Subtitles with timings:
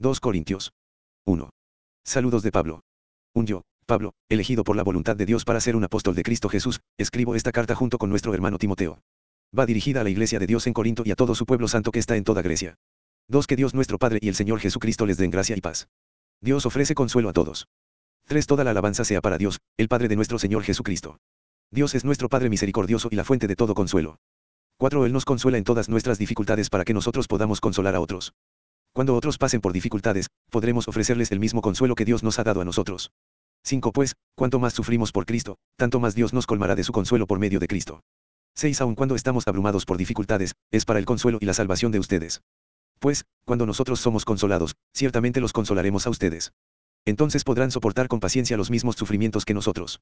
[0.00, 0.72] 2 Corintios
[1.24, 1.50] 1.
[2.04, 2.80] Saludos de Pablo.
[3.32, 6.48] Un yo, Pablo, elegido por la voluntad de Dios para ser un apóstol de Cristo
[6.48, 8.98] Jesús, escribo esta carta junto con nuestro hermano Timoteo.
[9.56, 11.92] Va dirigida a la iglesia de Dios en Corinto y a todo su pueblo santo
[11.92, 12.74] que está en toda Grecia.
[13.28, 13.46] 2.
[13.46, 15.86] Que Dios nuestro Padre y el Señor Jesucristo les den gracia y paz.
[16.40, 17.68] Dios ofrece consuelo a todos.
[18.26, 18.48] 3.
[18.48, 21.18] Toda la alabanza sea para Dios, el Padre de nuestro Señor Jesucristo.
[21.70, 24.16] Dios es nuestro Padre misericordioso y la fuente de todo consuelo.
[24.78, 25.06] 4.
[25.06, 28.34] Él nos consuela en todas nuestras dificultades para que nosotros podamos consolar a otros.
[28.94, 32.60] Cuando otros pasen por dificultades, podremos ofrecerles el mismo consuelo que Dios nos ha dado
[32.60, 33.10] a nosotros.
[33.64, 33.90] 5.
[33.90, 37.40] Pues, cuanto más sufrimos por Cristo, tanto más Dios nos colmará de su consuelo por
[37.40, 38.02] medio de Cristo.
[38.54, 38.80] 6.
[38.82, 42.42] Aun cuando estamos abrumados por dificultades, es para el consuelo y la salvación de ustedes.
[43.00, 46.52] Pues, cuando nosotros somos consolados, ciertamente los consolaremos a ustedes.
[47.04, 49.98] Entonces podrán soportar con paciencia los mismos sufrimientos que nosotros.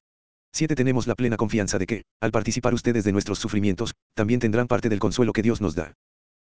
[0.51, 0.75] 7.
[0.75, 4.87] Tenemos la plena confianza de que, al participar ustedes de nuestros sufrimientos, también tendrán parte
[4.87, 5.95] del consuelo que Dios nos da.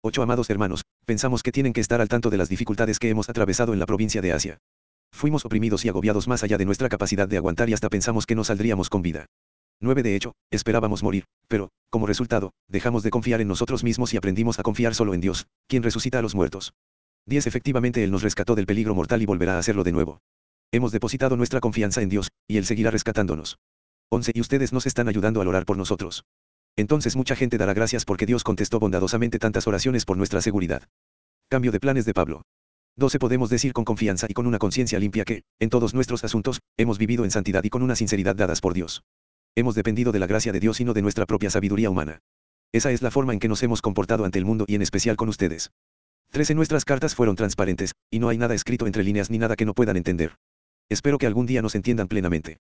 [0.04, 0.24] 8.
[0.24, 3.72] Amados hermanos, pensamos que tienen que estar al tanto de las dificultades que hemos atravesado
[3.74, 4.58] en la provincia de Asia.
[5.14, 8.34] Fuimos oprimidos y agobiados más allá de nuestra capacidad de aguantar y hasta pensamos que
[8.34, 9.28] no saldríamos con vida.
[9.80, 10.02] 9.
[10.02, 14.58] De hecho, esperábamos morir, pero, como resultado, dejamos de confiar en nosotros mismos y aprendimos
[14.58, 16.74] a confiar solo en Dios, quien resucita a los muertos.
[17.28, 17.46] 10.
[17.46, 20.20] Efectivamente Él nos rescató del peligro mortal y volverá a hacerlo de nuevo.
[20.72, 23.60] Hemos depositado nuestra confianza en Dios, y Él seguirá rescatándonos.
[24.10, 24.32] 11.
[24.34, 26.24] Y ustedes nos están ayudando a orar por nosotros.
[26.76, 30.84] Entonces mucha gente dará gracias porque Dios contestó bondadosamente tantas oraciones por nuestra seguridad.
[31.50, 32.44] Cambio de planes de Pablo.
[32.98, 33.20] 12.
[33.20, 36.98] Podemos decir con confianza y con una conciencia limpia que, en todos nuestros asuntos, hemos
[36.98, 39.04] vivido en santidad y con una sinceridad dadas por Dios.
[39.56, 42.20] Hemos dependido de la gracia de Dios y no de nuestra propia sabiduría humana.
[42.72, 45.18] Esa es la forma en que nos hemos comportado ante el mundo y en especial
[45.18, 45.72] con ustedes.
[46.32, 46.56] 13.
[46.56, 49.74] Nuestras cartas fueron transparentes, y no hay nada escrito entre líneas ni nada que no
[49.74, 50.38] puedan entender.
[50.90, 52.60] Espero que algún día nos entiendan plenamente.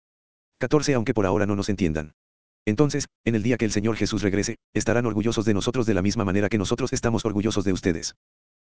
[0.59, 2.13] 14 aunque por ahora no nos entiendan.
[2.65, 6.01] Entonces, en el día que el Señor Jesús regrese, estarán orgullosos de nosotros de la
[6.01, 8.15] misma manera que nosotros estamos orgullosos de ustedes.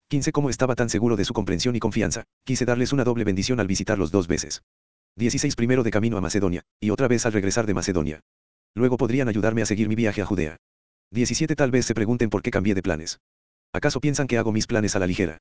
[0.09, 3.59] 15 Como estaba tan seguro de su comprensión y confianza, quise darles una doble bendición
[3.59, 4.61] al visitarlos dos veces.
[5.15, 8.21] 16 Primero de camino a Macedonia, y otra vez al regresar de Macedonia.
[8.75, 10.57] Luego podrían ayudarme a seguir mi viaje a Judea.
[11.11, 13.19] 17 Tal vez se pregunten por qué cambié de planes.
[13.71, 15.37] ¿Acaso piensan que hago mis planes a la ligera?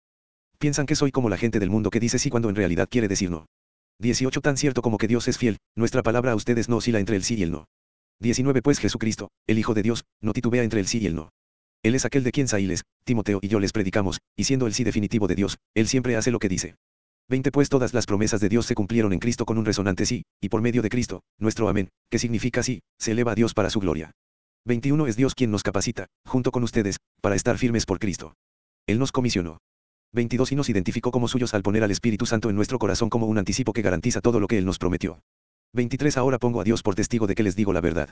[0.58, 3.08] Piensan que soy como la gente del mundo que dice sí cuando en realidad quiere
[3.08, 3.46] decir no.
[3.98, 7.16] 18 Tan cierto como que Dios es fiel, nuestra palabra a ustedes no oscila entre
[7.16, 7.66] el sí y el no.
[8.22, 11.32] 19 Pues Jesucristo, el Hijo de Dios, no titubea entre el sí y el no.
[11.82, 14.84] Él es aquel de quien Sailes, Timoteo y yo les predicamos, y siendo el sí
[14.84, 16.76] definitivo de Dios, Él siempre hace lo que dice.
[17.28, 20.22] 20 Pues todas las promesas de Dios se cumplieron en Cristo con un resonante sí,
[20.40, 23.70] y por medio de Cristo, nuestro amén, que significa sí, se eleva a Dios para
[23.70, 24.12] su gloria.
[24.66, 28.34] 21 Es Dios quien nos capacita, junto con ustedes, para estar firmes por Cristo.
[28.86, 29.58] Él nos comisionó.
[30.12, 33.26] 22 y nos identificó como suyos al poner al Espíritu Santo en nuestro corazón como
[33.26, 35.22] un anticipo que garantiza todo lo que Él nos prometió.
[35.74, 38.10] 23 Ahora pongo a Dios por testigo de que les digo la verdad.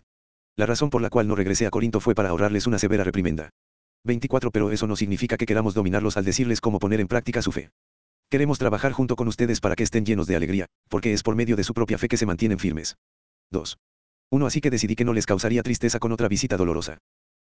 [0.56, 3.50] La razón por la cual no regresé a Corinto fue para ahorrarles una severa reprimenda.
[4.04, 7.52] 24 Pero eso no significa que queramos dominarlos al decirles cómo poner en práctica su
[7.52, 7.70] fe.
[8.30, 11.56] Queremos trabajar junto con ustedes para que estén llenos de alegría, porque es por medio
[11.56, 12.96] de su propia fe que se mantienen firmes.
[13.50, 13.76] 2.
[14.30, 16.98] 1 Así que decidí que no les causaría tristeza con otra visita dolorosa.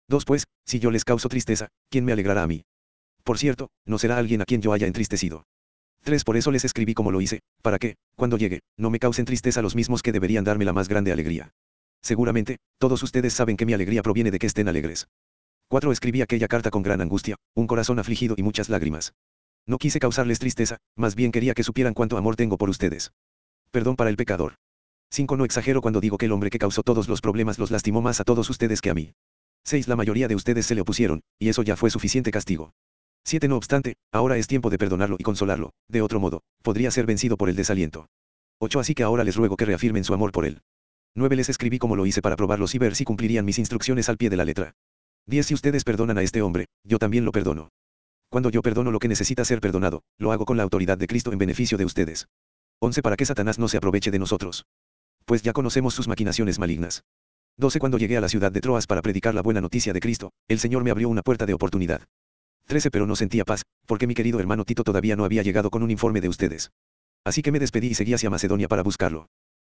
[0.08, 2.64] 2 Pues, si yo les causo tristeza, ¿quién me alegrará a mí?
[3.24, 5.46] Por cierto, no será alguien a quien yo haya entristecido.
[6.06, 6.24] 3.
[6.24, 9.62] Por eso les escribí como lo hice, para que, cuando llegue, no me causen tristeza
[9.64, 11.52] los mismos que deberían darme la más grande alegría.
[12.02, 15.08] Seguramente, todos ustedes saben que mi alegría proviene de que estén alegres.
[15.68, 15.92] 4.
[15.92, 19.14] Escribí aquella carta con gran angustia, un corazón afligido y muchas lágrimas.
[19.66, 23.12] No quise causarles tristeza, más bien quería que supieran cuánto amor tengo por ustedes.
[23.72, 24.54] Perdón para el pecador.
[25.10, 25.38] 5.
[25.38, 28.20] No exagero cuando digo que el hombre que causó todos los problemas los lastimó más
[28.20, 29.14] a todos ustedes que a mí.
[29.64, 29.88] 6.
[29.88, 32.74] La mayoría de ustedes se le opusieron, y eso ya fue suficiente castigo.
[33.26, 33.48] 7.
[33.48, 37.38] No obstante, ahora es tiempo de perdonarlo y consolarlo, de otro modo, podría ser vencido
[37.38, 38.08] por el desaliento.
[38.60, 38.80] 8.
[38.80, 40.62] Así que ahora les ruego que reafirmen su amor por él.
[41.16, 41.36] 9.
[41.36, 44.30] Les escribí como lo hice para probarlos y ver si cumplirían mis instrucciones al pie
[44.30, 44.76] de la letra.
[45.28, 45.48] 10.
[45.48, 47.70] Si ustedes perdonan a este hombre, yo también lo perdono.
[48.30, 51.32] Cuando yo perdono lo que necesita ser perdonado, lo hago con la autoridad de Cristo
[51.32, 52.28] en beneficio de ustedes.
[52.80, 53.02] 11.
[53.02, 54.66] Para que Satanás no se aproveche de nosotros.
[55.26, 57.04] Pues ya conocemos sus maquinaciones malignas.
[57.58, 57.80] 12.
[57.80, 60.60] Cuando llegué a la ciudad de Troas para predicar la buena noticia de Cristo, el
[60.60, 62.02] Señor me abrió una puerta de oportunidad.
[62.68, 65.84] 13 pero no sentía paz, porque mi querido hermano Tito todavía no había llegado con
[65.84, 66.72] un informe de ustedes.
[67.24, 69.28] Así que me despedí y seguí hacia Macedonia para buscarlo.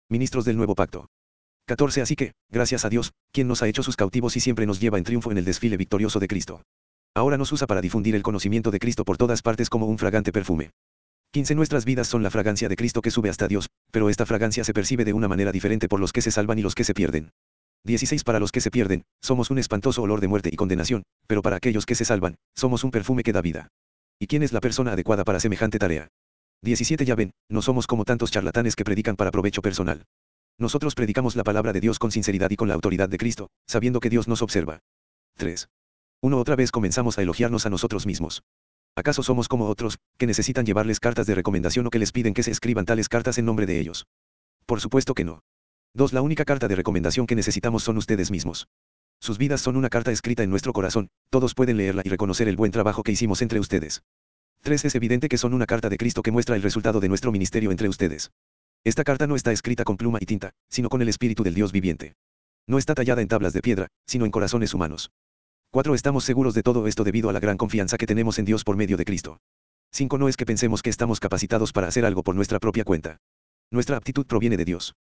[0.09, 1.07] Ministros del nuevo pacto.
[1.67, 4.81] 14 Así que, gracias a Dios, quien nos ha hecho sus cautivos y siempre nos
[4.81, 6.63] lleva en triunfo en el desfile victorioso de Cristo.
[7.15, 10.33] Ahora nos usa para difundir el conocimiento de Cristo por todas partes como un fragante
[10.33, 10.71] perfume.
[11.33, 14.63] 15 Nuestras vidas son la fragancia de Cristo que sube hasta Dios, pero esta fragancia
[14.63, 16.95] se percibe de una manera diferente por los que se salvan y los que se
[16.95, 17.31] pierden.
[17.85, 21.43] 16 Para los que se pierden, somos un espantoso olor de muerte y condenación, pero
[21.43, 23.69] para aquellos que se salvan, somos un perfume que da vida.
[24.19, 26.09] ¿Y quién es la persona adecuada para semejante tarea?
[26.63, 30.05] 17 Ya ven, no somos como tantos charlatanes que predican para provecho personal.
[30.59, 34.01] Nosotros predicamos la palabra de Dios con sinceridad y con la autoridad de Cristo, sabiendo
[34.01, 34.79] que Dios nos observa.
[35.37, 35.69] 3.
[36.23, 38.45] Uno otra vez comenzamos a elogiarnos a nosotros mismos.
[38.97, 42.45] ¿Acaso somos como otros, que necesitan llevarles cartas de recomendación o que les piden que
[42.45, 44.07] se escriban tales cartas en nombre de ellos?
[44.65, 45.41] Por supuesto que no.
[45.97, 46.13] 2.
[46.13, 48.67] La única carta de recomendación que necesitamos son ustedes mismos.
[49.21, 52.57] Sus vidas son una carta escrita en nuestro corazón, todos pueden leerla y reconocer el
[52.57, 54.03] buen trabajo que hicimos entre ustedes.
[54.63, 54.87] 3.
[54.87, 57.71] Es evidente que son una carta de Cristo que muestra el resultado de nuestro ministerio
[57.71, 58.33] entre ustedes.
[58.83, 61.71] Esta carta no está escrita con pluma y tinta, sino con el Espíritu del Dios
[61.71, 62.15] viviente.
[62.67, 65.13] No está tallada en tablas de piedra, sino en corazones humanos.
[65.71, 65.95] 4.
[65.95, 68.77] Estamos seguros de todo esto debido a la gran confianza que tenemos en Dios por
[68.77, 69.39] medio de Cristo.
[69.93, 70.19] 5.
[70.19, 73.19] No es que pensemos que estamos capacitados para hacer algo por nuestra propia cuenta.
[73.71, 74.95] Nuestra aptitud proviene de Dios.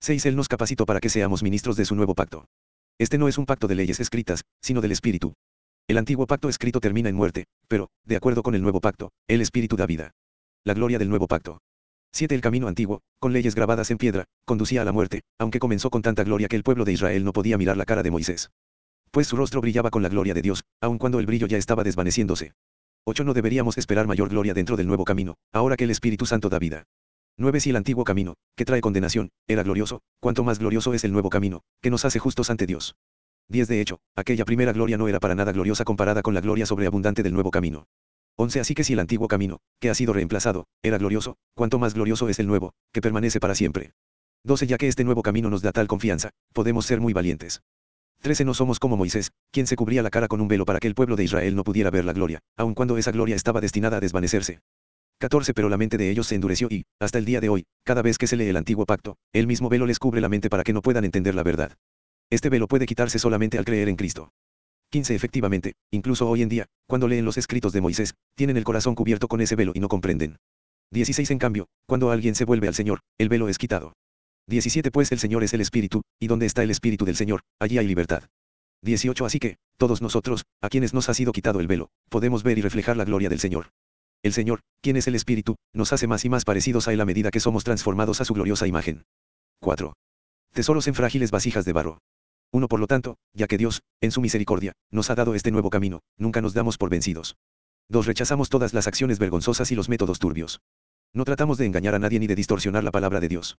[0.00, 0.26] 6.
[0.26, 2.46] Él nos capacitó para que seamos ministros de su nuevo pacto.
[2.98, 5.34] Este no es un pacto de leyes escritas, sino del Espíritu.
[5.88, 9.40] El antiguo pacto escrito termina en muerte, pero, de acuerdo con el nuevo pacto, el
[9.40, 10.12] Espíritu da vida.
[10.64, 11.58] La gloria del nuevo pacto.
[12.12, 12.34] 7.
[12.34, 16.02] El camino antiguo, con leyes grabadas en piedra, conducía a la muerte, aunque comenzó con
[16.02, 18.50] tanta gloria que el pueblo de Israel no podía mirar la cara de Moisés.
[19.10, 21.84] Pues su rostro brillaba con la gloria de Dios, aun cuando el brillo ya estaba
[21.84, 22.52] desvaneciéndose.
[23.04, 23.22] 8.
[23.22, 26.58] No deberíamos esperar mayor gloria dentro del nuevo camino, ahora que el Espíritu Santo da
[26.58, 26.84] vida.
[27.38, 27.60] 9.
[27.60, 31.28] Si el antiguo camino, que trae condenación, era glorioso, cuanto más glorioso es el nuevo
[31.28, 32.96] camino, que nos hace justos ante Dios.
[33.48, 33.68] 10.
[33.68, 37.22] De hecho, aquella primera gloria no era para nada gloriosa comparada con la gloria sobreabundante
[37.22, 37.88] del nuevo camino.
[38.38, 38.60] 11.
[38.60, 42.28] Así que si el antiguo camino, que ha sido reemplazado, era glorioso, cuanto más glorioso
[42.30, 43.92] es el nuevo, que permanece para siempre.
[44.44, 44.66] 12.
[44.66, 47.60] Ya que este nuevo camino nos da tal confianza, podemos ser muy valientes.
[48.22, 48.46] 13.
[48.46, 50.94] No somos como Moisés, quien se cubría la cara con un velo para que el
[50.94, 54.00] pueblo de Israel no pudiera ver la gloria, aun cuando esa gloria estaba destinada a
[54.00, 54.60] desvanecerse.
[55.18, 55.54] 14.
[55.54, 58.18] Pero la mente de ellos se endureció y, hasta el día de hoy, cada vez
[58.18, 60.72] que se lee el antiguo pacto, el mismo velo les cubre la mente para que
[60.72, 61.72] no puedan entender la verdad.
[62.30, 64.32] Este velo puede quitarse solamente al creer en Cristo.
[64.90, 65.14] 15.
[65.14, 69.28] Efectivamente, incluso hoy en día, cuando leen los escritos de Moisés, tienen el corazón cubierto
[69.28, 70.36] con ese velo y no comprenden.
[70.92, 71.30] 16.
[71.30, 73.94] En cambio, cuando alguien se vuelve al Señor, el velo es quitado.
[74.48, 74.90] 17.
[74.90, 77.86] Pues el Señor es el Espíritu, y donde está el Espíritu del Señor, allí hay
[77.86, 78.24] libertad.
[78.82, 79.24] 18.
[79.24, 82.62] Así que, todos nosotros, a quienes nos ha sido quitado el velo, podemos ver y
[82.62, 83.70] reflejar la gloria del Señor.
[84.22, 87.04] El Señor, quien es el Espíritu, nos hace más y más parecidos a Él a
[87.04, 89.04] medida que somos transformados a su gloriosa imagen.
[89.60, 89.94] 4.
[90.52, 91.98] Tesoros en frágiles vasijas de barro.
[92.52, 92.68] 1.
[92.68, 96.00] Por lo tanto, ya que Dios, en su misericordia, nos ha dado este nuevo camino,
[96.16, 97.36] nunca nos damos por vencidos.
[97.88, 98.06] 2.
[98.06, 100.60] Rechazamos todas las acciones vergonzosas y los métodos turbios.
[101.12, 103.58] No tratamos de engañar a nadie ni de distorsionar la palabra de Dios.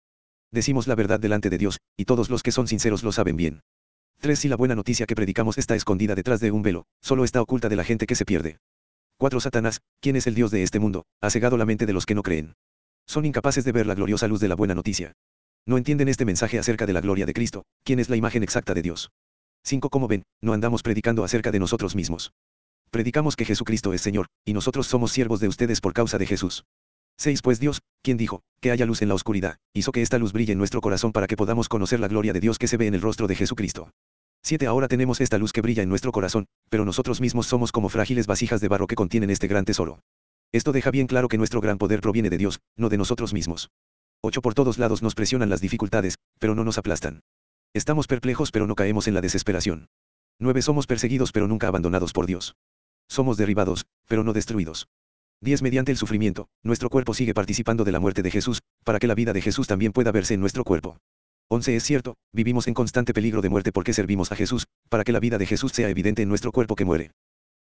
[0.51, 3.61] Decimos la verdad delante de Dios, y todos los que son sinceros lo saben bien.
[4.19, 4.39] 3.
[4.39, 7.69] Si la buena noticia que predicamos está escondida detrás de un velo, solo está oculta
[7.69, 8.59] de la gente que se pierde.
[9.19, 9.39] 4.
[9.39, 12.13] Satanás, quien es el Dios de este mundo, ha cegado la mente de los que
[12.13, 12.53] no creen.
[13.07, 15.13] Son incapaces de ver la gloriosa luz de la buena noticia.
[15.65, 18.75] No entienden este mensaje acerca de la gloria de Cristo, quien es la imagen exacta
[18.75, 19.09] de Dios.
[19.63, 19.89] 5.
[19.89, 22.31] Como ven, no andamos predicando acerca de nosotros mismos.
[22.91, 26.63] Predicamos que Jesucristo es Señor, y nosotros somos siervos de ustedes por causa de Jesús.
[27.17, 27.41] 6.
[27.41, 30.53] Pues Dios, quien dijo, que haya luz en la oscuridad, hizo que esta luz brille
[30.53, 32.93] en nuestro corazón para que podamos conocer la gloria de Dios que se ve en
[32.93, 33.89] el rostro de Jesucristo.
[34.43, 34.65] 7.
[34.67, 38.27] Ahora tenemos esta luz que brilla en nuestro corazón, pero nosotros mismos somos como frágiles
[38.27, 39.99] vasijas de barro que contienen este gran tesoro.
[40.51, 43.69] Esto deja bien claro que nuestro gran poder proviene de Dios, no de nosotros mismos.
[44.21, 44.41] 8.
[44.41, 47.21] Por todos lados nos presionan las dificultades, pero no nos aplastan.
[47.73, 49.89] Estamos perplejos pero no caemos en la desesperación.
[50.39, 50.61] 9.
[50.61, 52.55] Somos perseguidos pero nunca abandonados por Dios.
[53.09, 54.87] Somos derribados, pero no destruidos.
[55.41, 55.61] 10.
[55.61, 59.15] Mediante el sufrimiento, nuestro cuerpo sigue participando de la muerte de Jesús, para que la
[59.15, 60.97] vida de Jesús también pueda verse en nuestro cuerpo.
[61.49, 61.75] 11.
[61.77, 65.19] Es cierto, vivimos en constante peligro de muerte porque servimos a Jesús, para que la
[65.19, 67.11] vida de Jesús sea evidente en nuestro cuerpo que muere.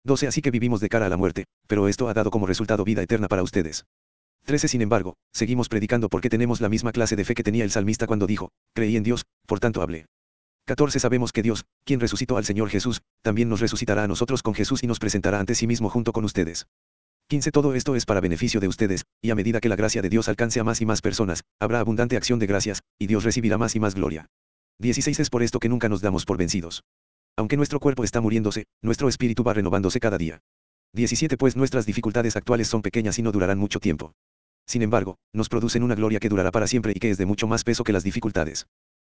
[0.04, 0.26] 12.
[0.26, 3.02] Así que vivimos de cara a la muerte, pero esto ha dado como resultado vida
[3.02, 3.86] eterna para ustedes.
[4.44, 4.68] 13.
[4.68, 8.06] Sin embargo, seguimos predicando porque tenemos la misma clase de fe que tenía el salmista
[8.06, 10.06] cuando dijo, creí en Dios, por tanto hablé.
[10.66, 10.98] 14.
[10.98, 14.82] Sabemos que Dios, quien resucitó al Señor Jesús, también nos resucitará a nosotros con Jesús
[14.82, 16.66] y nos presentará ante sí mismo junto con ustedes.
[17.28, 17.50] 15.
[17.50, 20.28] Todo esto es para beneficio de ustedes, y a medida que la gracia de Dios
[20.28, 23.74] alcance a más y más personas, habrá abundante acción de gracias, y Dios recibirá más
[23.74, 24.26] y más gloria.
[24.78, 25.18] 16.
[25.18, 26.84] Es por esto que nunca nos damos por vencidos.
[27.36, 30.38] Aunque nuestro cuerpo está muriéndose, nuestro espíritu va renovándose cada día.
[30.92, 31.36] 17.
[31.36, 34.12] Pues nuestras dificultades actuales son pequeñas y no durarán mucho tiempo.
[34.64, 37.48] Sin embargo, nos producen una gloria que durará para siempre y que es de mucho
[37.48, 38.66] más peso que las dificultades.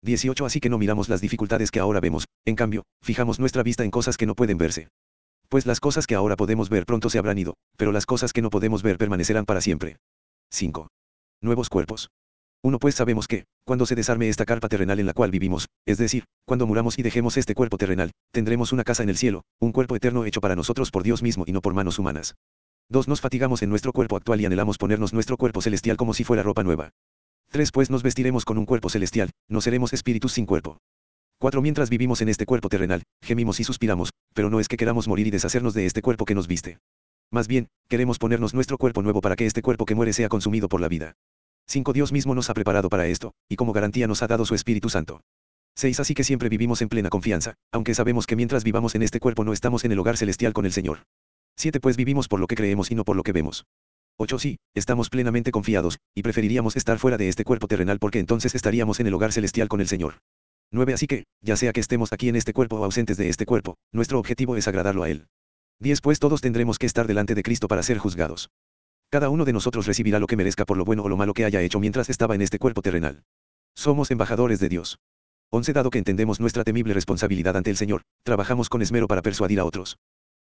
[0.03, 3.85] 18 Así que no miramos las dificultades que ahora vemos, en cambio, fijamos nuestra vista
[3.85, 4.89] en cosas que no pueden verse.
[5.49, 8.43] Pues las cosas que ahora podemos ver pronto se habrán ido, pero las cosas que
[8.43, 9.97] no podemos ver permanecerán para siempre.
[10.51, 10.89] 5.
[11.41, 12.11] Nuevos cuerpos.
[12.63, 15.97] 1 Pues sabemos que, cuando se desarme esta carpa terrenal en la cual vivimos, es
[15.97, 19.73] decir, cuando muramos y dejemos este cuerpo terrenal, tendremos una casa en el cielo, un
[19.73, 22.35] cuerpo eterno hecho para nosotros por Dios mismo y no por manos humanas.
[22.91, 23.09] 2.
[23.09, 26.43] Nos fatigamos en nuestro cuerpo actual y anhelamos ponernos nuestro cuerpo celestial como si fuera
[26.43, 26.91] ropa nueva.
[27.53, 27.71] 3.
[27.73, 30.77] Pues nos vestiremos con un cuerpo celestial, no seremos espíritus sin cuerpo.
[31.41, 31.63] 4.
[31.63, 35.29] Mientras vivimos en este cuerpo terrenal, gemimos y suspiramos, pero no es que queramos morir
[35.29, 36.79] y deshacernos de este cuerpo que nos viste.
[37.31, 40.69] Más bien, queremos ponernos nuestro cuerpo nuevo para que este cuerpo que muere sea consumido
[40.69, 41.15] por la vida.
[41.69, 41.93] 5.
[41.93, 44.89] Dios mismo nos ha preparado para esto, y como garantía nos ha dado su Espíritu
[44.89, 45.21] Santo.
[45.77, 46.01] 6.
[46.01, 49.45] Así que siempre vivimos en plena confianza, aunque sabemos que mientras vivamos en este cuerpo
[49.45, 51.05] no estamos en el hogar celestial con el Señor.
[51.57, 53.65] 7 Pues vivimos por lo que creemos y no por lo que vemos.
[54.17, 58.57] 8 Sí, estamos plenamente confiados, y preferiríamos estar fuera de este cuerpo terrenal porque entonces
[58.57, 60.15] estaríamos en el hogar celestial con el Señor.
[60.71, 63.47] 9 Así que, ya sea que estemos aquí en este cuerpo o ausentes de este
[63.47, 65.27] cuerpo, nuestro objetivo es agradarlo a Él.
[65.81, 68.51] 10 Pues todos tendremos que estar delante de Cristo para ser juzgados.
[69.11, 71.45] Cada uno de nosotros recibirá lo que merezca por lo bueno o lo malo que
[71.45, 73.23] haya hecho mientras estaba en este cuerpo terrenal.
[73.75, 74.99] Somos embajadores de Dios.
[75.51, 79.61] 11 Dado que entendemos nuestra temible responsabilidad ante el Señor, trabajamos con esmero para persuadir
[79.61, 79.97] a otros.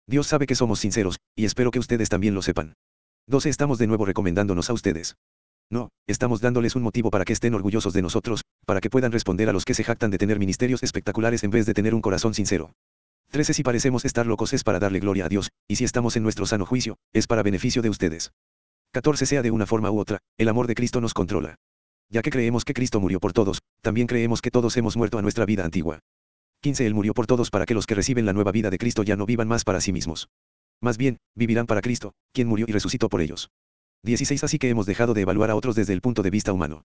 [0.06, 2.74] Dios sabe que somos sinceros, y espero que ustedes también lo sepan.
[3.26, 3.50] 12.
[3.50, 5.16] Estamos de nuevo recomendándonos a ustedes.
[5.70, 9.48] No, estamos dándoles un motivo para que estén orgullosos de nosotros, para que puedan responder
[9.48, 12.34] a los que se jactan de tener ministerios espectaculares en vez de tener un corazón
[12.34, 12.74] sincero.
[13.30, 13.54] 13.
[13.54, 16.46] Si parecemos estar locos es para darle gloria a Dios, y si estamos en nuestro
[16.46, 18.32] sano juicio, es para beneficio de ustedes.
[18.92, 19.26] 14.
[19.26, 21.56] Sea de una forma u otra, el amor de Cristo nos controla.
[22.10, 25.22] Ya que creemos que Cristo murió por todos, también creemos que todos hemos muerto a
[25.22, 26.00] nuestra vida antigua.
[26.62, 26.86] 15.
[26.86, 29.16] Él murió por todos para que los que reciben la nueva vida de Cristo ya
[29.16, 30.28] no vivan más para sí mismos.
[30.80, 33.50] Más bien, vivirán para Cristo, quien murió y resucitó por ellos.
[34.04, 34.44] 16.
[34.44, 36.84] Así que hemos dejado de evaluar a otros desde el punto de vista humano.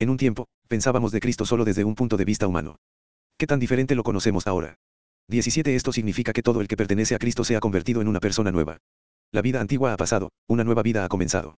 [0.00, 2.76] En un tiempo, pensábamos de Cristo solo desde un punto de vista humano.
[3.36, 4.76] ¿Qué tan diferente lo conocemos ahora?
[5.26, 5.74] 17.
[5.74, 8.52] Esto significa que todo el que pertenece a Cristo se ha convertido en una persona
[8.52, 8.78] nueva.
[9.32, 11.58] La vida antigua ha pasado, una nueva vida ha comenzado.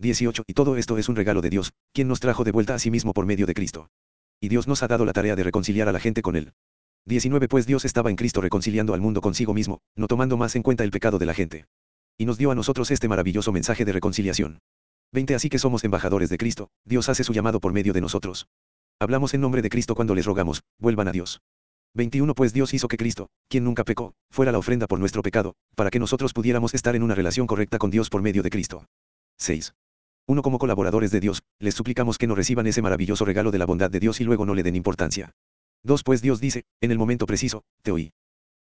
[0.00, 0.44] 18.
[0.46, 2.90] Y todo esto es un regalo de Dios, quien nos trajo de vuelta a sí
[2.90, 3.88] mismo por medio de Cristo.
[4.38, 6.52] Y Dios nos ha dado la tarea de reconciliar a la gente con Él.
[7.06, 10.62] 19 Pues Dios estaba en Cristo reconciliando al mundo consigo mismo, no tomando más en
[10.62, 11.64] cuenta el pecado de la gente.
[12.18, 14.60] Y nos dio a nosotros este maravilloso mensaje de reconciliación.
[15.12, 18.46] 20 Así que somos embajadores de Cristo, Dios hace su llamado por medio de nosotros.
[19.00, 21.40] Hablamos en nombre de Cristo cuando les rogamos, vuelvan a Dios.
[21.94, 25.54] 21 Pues Dios hizo que Cristo, quien nunca pecó, fuera la ofrenda por nuestro pecado,
[25.74, 28.86] para que nosotros pudiéramos estar en una relación correcta con Dios por medio de Cristo.
[29.38, 29.74] 6.
[30.26, 33.66] 1 Como colaboradores de Dios, les suplicamos que no reciban ese maravilloso regalo de la
[33.66, 35.32] bondad de Dios y luego no le den importancia.
[35.84, 36.02] 2.
[36.02, 38.12] Pues Dios dice, en el momento preciso, te oí.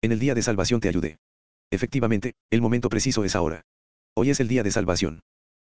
[0.01, 1.17] En el día de salvación te ayudé.
[1.71, 3.61] Efectivamente, el momento preciso es ahora.
[4.13, 5.21] Hoy es el día de salvación.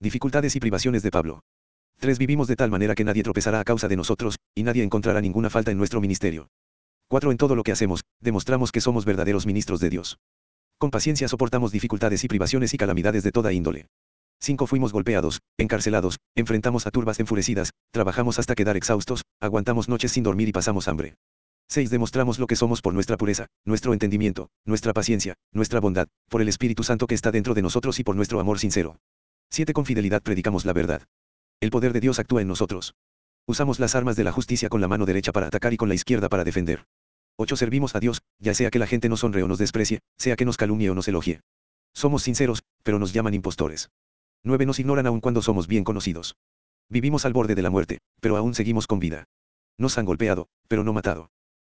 [0.02, 1.42] Dificultades y privaciones de Pablo.
[1.98, 2.18] 3.
[2.18, 5.50] Vivimos de tal manera que nadie tropezará a causa de nosotros, y nadie encontrará ninguna
[5.50, 6.48] falta en nuestro ministerio.
[7.08, 7.30] 4.
[7.30, 10.18] En todo lo que hacemos, demostramos que somos verdaderos ministros de Dios.
[10.78, 13.88] Con paciencia soportamos dificultades y privaciones y calamidades de toda índole.
[14.40, 14.66] 5.
[14.66, 20.48] Fuimos golpeados, encarcelados, enfrentamos a turbas enfurecidas, trabajamos hasta quedar exhaustos, aguantamos noches sin dormir
[20.48, 21.16] y pasamos hambre.
[21.68, 21.90] 6.
[21.90, 26.48] Demostramos lo que somos por nuestra pureza, nuestro entendimiento, nuestra paciencia, nuestra bondad, por el
[26.48, 28.96] Espíritu Santo que está dentro de nosotros y por nuestro amor sincero.
[29.52, 29.72] 7.
[29.72, 31.02] Con fidelidad predicamos la verdad.
[31.60, 32.94] El poder de Dios actúa en nosotros.
[33.46, 35.96] Usamos las armas de la justicia con la mano derecha para atacar y con la
[35.96, 36.86] izquierda para defender.
[37.36, 37.56] 8.
[37.56, 40.44] Servimos a Dios, ya sea que la gente nos honre o nos desprecie, sea que
[40.44, 41.40] nos calumnie o nos elogie.
[41.94, 43.90] Somos sinceros, pero nos llaman impostores.
[44.44, 44.66] 9.
[44.66, 46.36] Nos ignoran aun cuando somos bien conocidos.
[46.88, 49.24] Vivimos al borde de la muerte, pero aún seguimos con vida.
[49.78, 51.30] Nos han golpeado, pero no matado.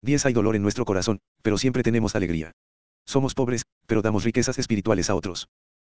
[0.03, 2.53] 10 Hay dolor en nuestro corazón, pero siempre tenemos alegría.
[3.07, 5.49] Somos pobres, pero damos riquezas espirituales a otros.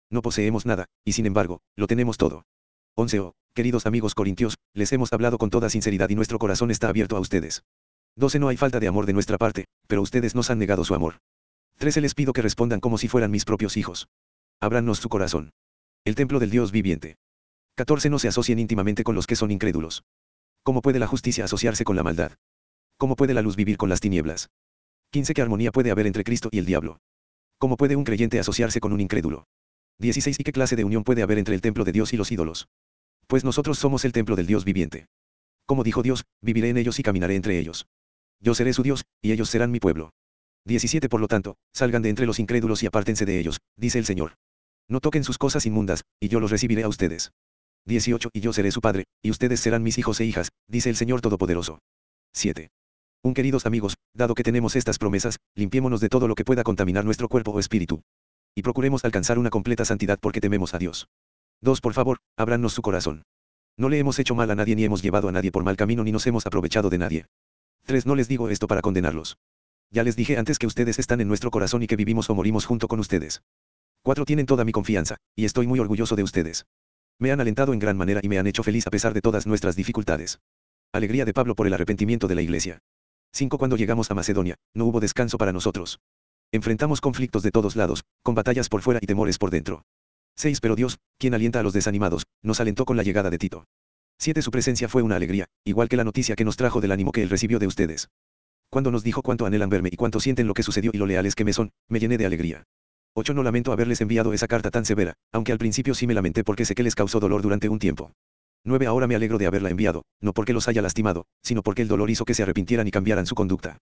[0.10, 2.46] No poseemos nada, y sin embargo, lo tenemos todo.
[2.96, 6.90] 11 Oh, queridos amigos corintios, les hemos hablado con toda sinceridad y nuestro corazón está
[6.90, 7.64] abierto a ustedes.
[8.16, 10.96] 12 No hay falta de amor de nuestra parte, pero ustedes nos han negado su
[10.96, 11.20] amor.
[11.78, 14.10] 13 Les pido que respondan como si fueran mis propios hijos.
[14.60, 15.52] Ábranos su corazón.
[16.04, 17.16] El templo del Dios viviente.
[17.76, 20.04] 14 No se asocien íntimamente con los que son incrédulos.
[20.64, 22.34] ¿Cómo puede la justicia asociarse con la maldad?
[22.98, 24.50] ¿Cómo puede la luz vivir con las tinieblas?
[25.12, 25.34] 15.
[25.34, 27.00] ¿Qué armonía puede haber entre Cristo y el diablo?
[27.58, 29.46] ¿Cómo puede un creyente asociarse con un incrédulo?
[30.00, 30.40] 16.
[30.40, 32.68] ¿Y qué clase de unión puede haber entre el templo de Dios y los ídolos?
[33.28, 35.08] Pues nosotros somos el templo del Dios viviente.
[35.66, 37.86] Como dijo Dios, viviré en ellos y caminaré entre ellos.
[38.40, 40.12] Yo seré su Dios, y ellos serán mi pueblo.
[40.66, 41.10] 17.
[41.10, 44.36] Por lo tanto, salgan de entre los incrédulos y apártense de ellos, dice el Señor.
[44.88, 47.32] No toquen sus cosas inmundas, y yo los recibiré a ustedes.
[47.86, 48.30] 18.
[48.34, 51.22] Y yo seré su padre, y ustedes serán mis hijos e hijas, dice el Señor
[51.22, 51.80] Todopoderoso.
[52.34, 52.70] 7.
[53.22, 57.04] Un queridos amigos, dado que tenemos estas promesas, limpiémonos de todo lo que pueda contaminar
[57.04, 58.02] nuestro cuerpo o espíritu.
[58.60, 61.08] Y procuremos alcanzar una completa santidad porque tememos a Dios.
[61.62, 61.80] 2.
[61.80, 63.24] Por favor, ábranos su corazón.
[63.78, 66.04] No le hemos hecho mal a nadie ni hemos llevado a nadie por mal camino
[66.04, 67.26] ni nos hemos aprovechado de nadie.
[67.86, 68.06] 3.
[68.06, 69.38] No les digo esto para condenarlos.
[69.92, 72.66] Ya les dije antes que ustedes están en nuestro corazón y que vivimos o morimos
[72.66, 73.44] junto con ustedes.
[74.04, 74.26] 4.
[74.26, 76.66] Tienen toda mi confianza, y estoy muy orgulloso de ustedes.
[77.18, 79.48] Me han alentado en gran manera y me han hecho feliz a pesar de todas
[79.48, 80.42] nuestras dificultades.
[80.92, 82.80] Alegría de Pablo por el arrepentimiento de la iglesia.
[83.32, 83.58] 5.
[83.58, 86.02] Cuando llegamos a Macedonia, no hubo descanso para nosotros.
[86.52, 89.84] Enfrentamos conflictos de todos lados, con batallas por fuera y temores por dentro.
[90.36, 90.62] 6.
[90.62, 93.66] Pero Dios, quien alienta a los desanimados, nos alentó con la llegada de Tito.
[94.18, 94.42] 7.
[94.42, 97.22] Su presencia fue una alegría, igual que la noticia que nos trajo del ánimo que
[97.22, 98.10] él recibió de ustedes.
[98.72, 101.36] Cuando nos dijo cuánto anhelan verme y cuánto sienten lo que sucedió y lo leales
[101.36, 102.64] que me son, me llené de alegría.
[103.14, 103.36] 8.
[103.36, 106.66] No lamento haberles enviado esa carta tan severa, aunque al principio sí me lamenté porque
[106.66, 108.12] sé que les causó dolor durante un tiempo.
[108.64, 108.88] 9.
[108.88, 112.10] Ahora me alegro de haberla enviado, no porque los haya lastimado, sino porque el dolor
[112.10, 113.78] hizo que se arrepintieran y cambiaran su conducta.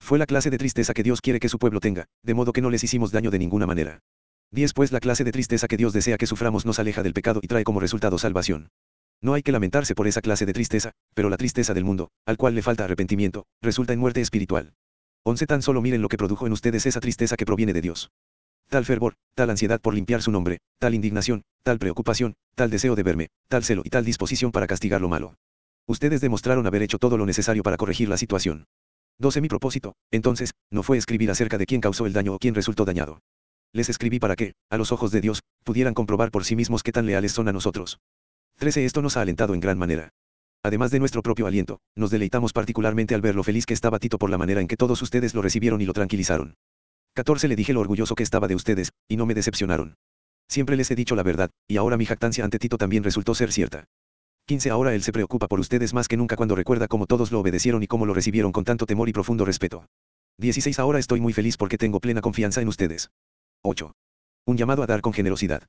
[0.00, 2.60] Fue la clase de tristeza que Dios quiere que su pueblo tenga, de modo que
[2.60, 4.00] no les hicimos daño de ninguna manera.
[4.52, 7.40] 10 Pues la clase de tristeza que Dios desea que suframos nos aleja del pecado
[7.42, 8.70] y trae como resultado salvación.
[9.20, 12.36] No hay que lamentarse por esa clase de tristeza, pero la tristeza del mundo, al
[12.36, 14.74] cual le falta arrepentimiento, resulta en muerte espiritual.
[15.24, 18.10] 11 Tan solo miren lo que produjo en ustedes esa tristeza que proviene de Dios.
[18.68, 23.02] Tal fervor, tal ansiedad por limpiar su nombre, tal indignación, tal preocupación, tal deseo de
[23.02, 25.34] verme, tal celo y tal disposición para castigar lo malo.
[25.86, 28.66] Ustedes demostraron haber hecho todo lo necesario para corregir la situación.
[29.20, 32.54] 12 Mi propósito, entonces, no fue escribir acerca de quién causó el daño o quién
[32.54, 33.20] resultó dañado.
[33.72, 36.92] Les escribí para que, a los ojos de Dios, pudieran comprobar por sí mismos qué
[36.92, 37.98] tan leales son a nosotros.
[38.58, 40.10] 13 Esto nos ha alentado en gran manera.
[40.62, 44.18] Además de nuestro propio aliento, nos deleitamos particularmente al ver lo feliz que estaba Tito
[44.18, 46.54] por la manera en que todos ustedes lo recibieron y lo tranquilizaron.
[47.14, 49.96] 14 Le dije lo orgulloso que estaba de ustedes, y no me decepcionaron.
[50.48, 53.52] Siempre les he dicho la verdad, y ahora mi jactancia ante Tito también resultó ser
[53.52, 53.84] cierta.
[54.48, 57.40] 15 Ahora él se preocupa por ustedes más que nunca cuando recuerda cómo todos lo
[57.40, 59.84] obedecieron y cómo lo recibieron con tanto temor y profundo respeto.
[60.38, 63.10] 16 Ahora estoy muy feliz porque tengo plena confianza en ustedes.
[63.62, 63.92] 8.
[64.46, 65.64] Un llamado a dar con generosidad.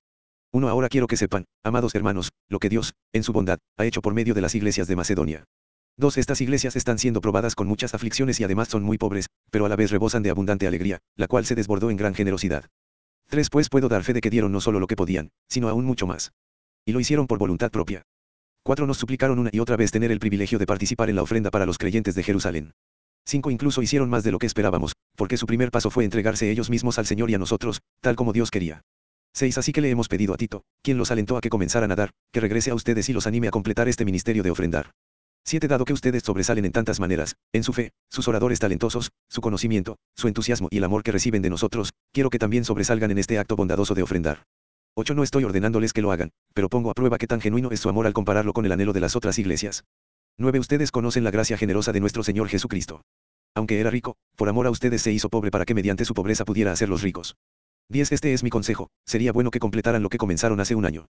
[0.54, 4.02] 1 Ahora quiero que sepan, amados hermanos, lo que Dios, en su bondad, ha hecho
[4.02, 5.44] por medio de las iglesias de Macedonia.
[5.98, 9.66] 2 Estas iglesias están siendo probadas con muchas aflicciones y además son muy pobres, pero
[9.66, 12.64] a la vez rebosan de abundante alegría, la cual se desbordó en gran generosidad.
[13.28, 15.84] 3 Pues puedo dar fe de que dieron no solo lo que podían, sino aún
[15.84, 16.32] mucho más.
[16.86, 18.06] Y lo hicieron por voluntad propia.
[18.64, 21.50] 4 Nos suplicaron una y otra vez tener el privilegio de participar en la ofrenda
[21.50, 22.74] para los creyentes de Jerusalén.
[23.26, 26.70] 5 Incluso hicieron más de lo que esperábamos, porque su primer paso fue entregarse ellos
[26.70, 28.82] mismos al Señor y a nosotros, tal como Dios quería.
[29.34, 31.96] 6 Así que le hemos pedido a Tito, quien los alentó a que comenzaran a
[31.96, 34.92] dar, que regrese a ustedes y los anime a completar este ministerio de ofrendar.
[35.46, 39.42] 7 Dado que ustedes sobresalen en tantas maneras, en su fe, sus oradores talentosos, su
[39.42, 43.20] conocimiento, su entusiasmo y el amor que reciben de nosotros, quiero que también sobresalgan en
[43.20, 44.44] este acto bondadoso de ofrendar.
[44.96, 47.80] 8 No estoy ordenándoles que lo hagan, pero pongo a prueba qué tan genuino es
[47.80, 49.86] su amor al compararlo con el anhelo de las otras iglesias.
[50.38, 53.02] 9 Ustedes conocen la gracia generosa de nuestro Señor Jesucristo.
[53.56, 56.46] Aunque era rico, por amor a ustedes se hizo pobre para que mediante su pobreza
[56.46, 57.36] pudiera hacerlos ricos.
[57.90, 61.08] 10 Este es mi consejo, sería bueno que completaran lo que comenzaron hace un año.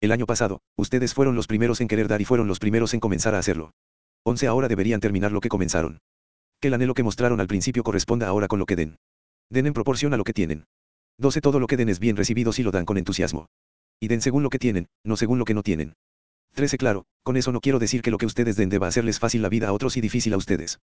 [0.00, 3.00] El año pasado, ustedes fueron los primeros en querer dar y fueron los primeros en
[3.00, 3.72] comenzar a hacerlo.
[4.24, 6.00] 11 Ahora deberían terminar lo que comenzaron.
[6.60, 8.98] Que el anhelo que mostraron al principio corresponda ahora con lo que den.
[9.50, 10.66] Den en proporción a lo que tienen.
[11.20, 13.50] 12 Todo lo que den es bien recibido si lo dan con entusiasmo.
[14.00, 15.92] Y den según lo que tienen, no según lo que no tienen.
[16.54, 19.42] 13 Claro, con eso no quiero decir que lo que ustedes den deba hacerles fácil
[19.42, 20.80] la vida a otros y difícil a ustedes.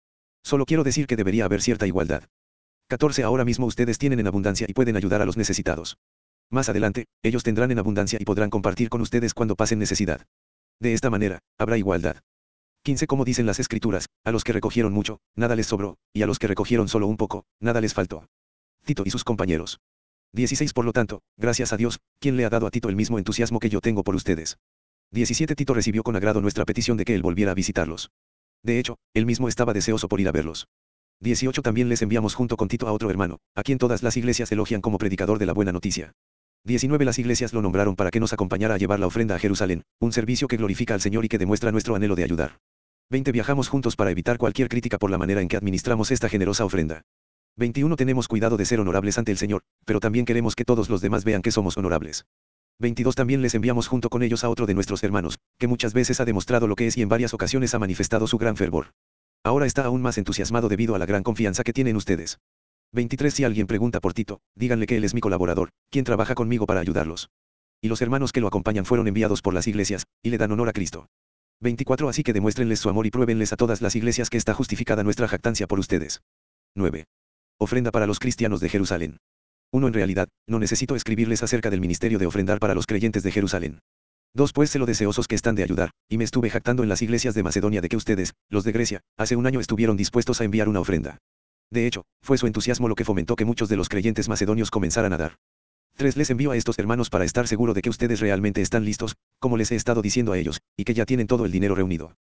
[0.44, 2.22] Solo quiero decir que debería haber cierta igualdad.
[2.86, 5.98] 14 Ahora mismo ustedes tienen en abundancia y pueden ayudar a los necesitados.
[6.48, 10.26] Más adelante, ellos tendrán en abundancia y podrán compartir con ustedes cuando pasen necesidad.
[10.78, 12.22] De esta manera, habrá igualdad.
[12.84, 16.26] 15 Como dicen las escrituras, a los que recogieron mucho, nada les sobró, y a
[16.28, 18.28] los que recogieron solo un poco, nada les faltó.
[18.84, 19.80] Tito y sus compañeros.
[20.32, 23.18] 16 Por lo tanto, gracias a Dios, quien le ha dado a Tito el mismo
[23.18, 24.58] entusiasmo que yo tengo por ustedes.
[25.10, 28.10] 17 Tito recibió con agrado nuestra petición de que él volviera a visitarlos.
[28.62, 30.68] De hecho, él mismo estaba deseoso por ir a verlos.
[31.20, 34.52] 18 También les enviamos junto con Tito a otro hermano, a quien todas las iglesias
[34.52, 36.12] elogian como predicador de la buena noticia.
[36.64, 39.82] 19 Las iglesias lo nombraron para que nos acompañara a llevar la ofrenda a Jerusalén,
[39.98, 42.58] un servicio que glorifica al Señor y que demuestra nuestro anhelo de ayudar.
[43.10, 46.64] 20 Viajamos juntos para evitar cualquier crítica por la manera en que administramos esta generosa
[46.64, 47.02] ofrenda.
[47.56, 51.00] 21 Tenemos cuidado de ser honorables ante el Señor, pero también queremos que todos los
[51.00, 52.24] demás vean que somos honorables.
[52.78, 56.20] 22 También les enviamos junto con ellos a otro de nuestros hermanos, que muchas veces
[56.20, 58.92] ha demostrado lo que es y en varias ocasiones ha manifestado su gran fervor.
[59.44, 62.38] Ahora está aún más entusiasmado debido a la gran confianza que tienen ustedes.
[62.92, 66.66] 23 Si alguien pregunta por Tito, díganle que él es mi colaborador, quien trabaja conmigo
[66.66, 67.30] para ayudarlos.
[67.82, 70.68] Y los hermanos que lo acompañan fueron enviados por las iglesias, y le dan honor
[70.68, 71.06] a Cristo.
[71.60, 75.04] 24 Así que demuéstrenles su amor y pruébenles a todas las iglesias que está justificada
[75.04, 76.22] nuestra jactancia por ustedes.
[76.74, 77.04] 9.
[77.62, 79.18] Ofrenda para los cristianos de Jerusalén.
[79.72, 79.88] 1.
[79.88, 83.80] En realidad, no necesito escribirles acerca del ministerio de ofrendar para los creyentes de Jerusalén.
[84.32, 84.54] 2.
[84.54, 87.34] Pues sé lo deseosos que están de ayudar, y me estuve jactando en las iglesias
[87.34, 90.70] de Macedonia de que ustedes, los de Grecia, hace un año estuvieron dispuestos a enviar
[90.70, 91.18] una ofrenda.
[91.70, 95.12] De hecho, fue su entusiasmo lo que fomentó que muchos de los creyentes macedonios comenzaran
[95.12, 95.36] a dar.
[95.96, 96.16] 3.
[96.16, 99.58] Les envío a estos hermanos para estar seguro de que ustedes realmente están listos, como
[99.58, 102.14] les he estado diciendo a ellos, y que ya tienen todo el dinero reunido.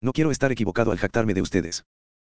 [0.00, 1.84] No quiero estar equivocado al jactarme de ustedes.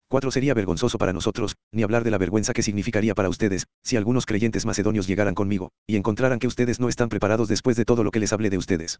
[0.09, 0.31] 4.
[0.31, 4.25] Sería vergonzoso para nosotros, ni hablar de la vergüenza que significaría para ustedes, si algunos
[4.25, 8.09] creyentes macedonios llegaran conmigo, y encontraran que ustedes no están preparados después de todo lo
[8.09, 8.99] que les hablé de ustedes.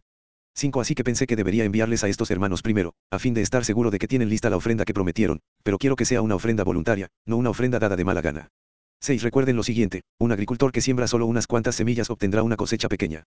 [0.54, 0.80] 5.
[0.80, 3.90] Así que pensé que debería enviarles a estos hermanos primero, a fin de estar seguro
[3.90, 7.08] de que tienen lista la ofrenda que prometieron, pero quiero que sea una ofrenda voluntaria,
[7.26, 8.48] no una ofrenda dada de mala gana.
[9.00, 9.22] 6.
[9.22, 13.24] Recuerden lo siguiente, un agricultor que siembra solo unas cuantas semillas obtendrá una cosecha pequeña.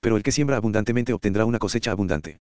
[0.00, 2.38] Pero el que siembra abundantemente obtendrá una cosecha abundante.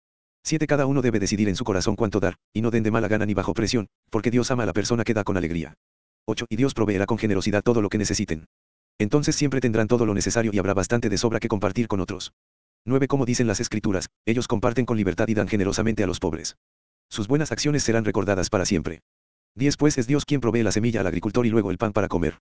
[0.45, 0.67] 7.
[0.67, 3.27] Cada uno debe decidir en su corazón cuánto dar, y no den de mala gana
[3.27, 5.75] ni bajo presión, porque Dios ama a la persona que da con alegría.
[6.27, 6.47] 8.
[6.49, 8.47] Y Dios proveerá con generosidad todo lo que necesiten.
[8.99, 12.33] Entonces siempre tendrán todo lo necesario y habrá bastante de sobra que compartir con otros.
[12.85, 13.09] 9.
[13.09, 16.57] Como dicen las escrituras, ellos comparten con libertad y dan generosamente a los pobres.
[17.11, 19.01] Sus buenas acciones serán recordadas para siempre.
[19.55, 19.77] 10.
[19.77, 22.39] Pues es Dios quien provee la semilla al agricultor y luego el pan para comer.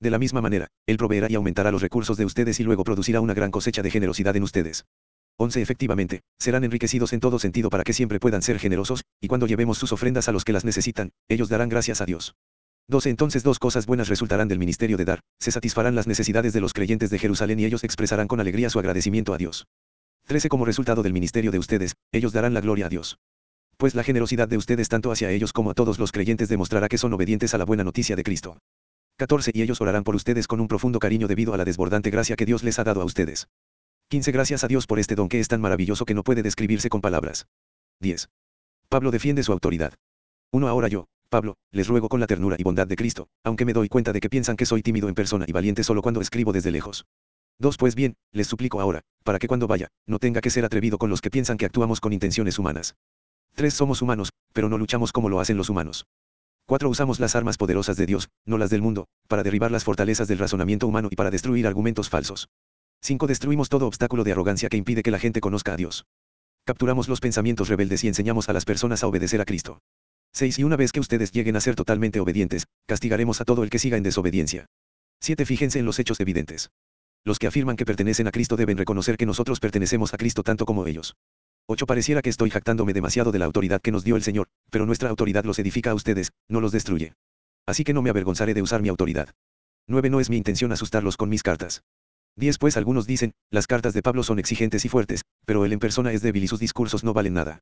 [0.00, 3.20] De la misma manera, Él proveerá y aumentará los recursos de ustedes y luego producirá
[3.20, 4.84] una gran cosecha de generosidad en ustedes.
[5.38, 5.60] 11.
[5.60, 9.78] Efectivamente, serán enriquecidos en todo sentido para que siempre puedan ser generosos, y cuando llevemos
[9.78, 12.34] sus ofrendas a los que las necesitan, ellos darán gracias a Dios.
[12.88, 13.10] 12.
[13.10, 16.72] Entonces dos cosas buenas resultarán del ministerio de dar, se satisfarán las necesidades de los
[16.72, 19.66] creyentes de Jerusalén y ellos expresarán con alegría su agradecimiento a Dios.
[20.26, 20.48] 13.
[20.48, 23.18] Como resultado del ministerio de ustedes, ellos darán la gloria a Dios.
[23.76, 26.98] Pues la generosidad de ustedes tanto hacia ellos como a todos los creyentes demostrará que
[26.98, 28.58] son obedientes a la buena noticia de Cristo.
[29.18, 29.50] 14.
[29.54, 32.46] Y ellos orarán por ustedes con un profundo cariño debido a la desbordante gracia que
[32.46, 33.48] Dios les ha dado a ustedes.
[34.08, 34.30] 15.
[34.30, 37.00] Gracias a Dios por este don que es tan maravilloso que no puede describirse con
[37.00, 37.48] palabras.
[38.00, 38.28] 10.
[38.88, 39.94] Pablo defiende su autoridad.
[40.52, 40.68] 1.
[40.68, 43.88] Ahora yo, Pablo, les ruego con la ternura y bondad de Cristo, aunque me doy
[43.88, 46.70] cuenta de que piensan que soy tímido en persona y valiente solo cuando escribo desde
[46.70, 47.04] lejos.
[47.58, 47.76] 2.
[47.78, 51.10] Pues bien, les suplico ahora, para que cuando vaya, no tenga que ser atrevido con
[51.10, 52.94] los que piensan que actuamos con intenciones humanas.
[53.56, 53.74] 3.
[53.74, 56.06] Somos humanos, pero no luchamos como lo hacen los humanos.
[56.66, 56.88] 4.
[56.88, 60.38] Usamos las armas poderosas de Dios, no las del mundo, para derribar las fortalezas del
[60.38, 62.48] razonamiento humano y para destruir argumentos falsos.
[63.02, 63.26] 5.
[63.26, 66.06] Destruimos todo obstáculo de arrogancia que impide que la gente conozca a Dios.
[66.64, 69.80] Capturamos los pensamientos rebeldes y enseñamos a las personas a obedecer a Cristo.
[70.32, 70.58] 6.
[70.58, 73.78] Y una vez que ustedes lleguen a ser totalmente obedientes, castigaremos a todo el que
[73.78, 74.66] siga en desobediencia.
[75.20, 75.46] 7.
[75.46, 76.70] Fíjense en los hechos evidentes.
[77.24, 80.66] Los que afirman que pertenecen a Cristo deben reconocer que nosotros pertenecemos a Cristo tanto
[80.66, 81.16] como ellos.
[81.68, 81.86] 8.
[81.86, 85.08] Pareciera que estoy jactándome demasiado de la autoridad que nos dio el Señor, pero nuestra
[85.08, 87.14] autoridad los edifica a ustedes, no los destruye.
[87.66, 89.30] Así que no me avergonzaré de usar mi autoridad.
[89.88, 90.10] 9.
[90.10, 91.82] No es mi intención asustarlos con mis cartas.
[92.36, 95.78] 10 pues algunos dicen, las cartas de Pablo son exigentes y fuertes, pero él en
[95.78, 97.60] persona es débil y sus discursos no valen nada.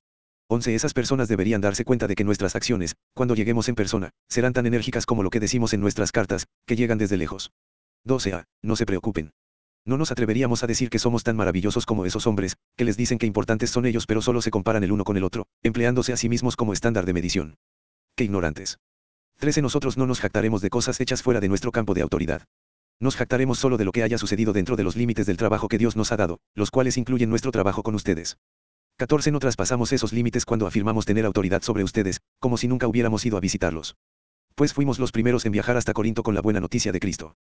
[0.49, 4.53] 11 Esas personas deberían darse cuenta de que nuestras acciones, cuando lleguemos en persona, serán
[4.53, 7.53] tan enérgicas como lo que decimos en nuestras cartas, que llegan desde lejos.
[8.05, 8.45] 12 A.
[8.63, 9.31] No se preocupen.
[9.87, 13.19] No nos atreveríamos a decir que somos tan maravillosos como esos hombres, que les dicen
[13.19, 16.17] que importantes son ellos pero solo se comparan el uno con el otro, empleándose a
[16.17, 17.57] sí mismos como estándar de medición.
[18.17, 18.79] Qué ignorantes.
[19.39, 22.43] 13 Nosotros no nos jactaremos de cosas hechas fuera de nuestro campo de autoridad.
[23.01, 25.79] Nos jactaremos solo de lo que haya sucedido dentro de los límites del trabajo que
[25.79, 28.39] Dios nos ha dado, los cuales incluyen nuestro trabajo con ustedes.
[28.99, 29.33] 14.
[29.33, 33.37] No traspasamos esos límites cuando afirmamos tener autoridad sobre ustedes, como si nunca hubiéramos ido
[33.37, 33.97] a visitarlos.
[34.55, 37.35] Pues fuimos los primeros en viajar hasta Corinto con la buena noticia de Cristo.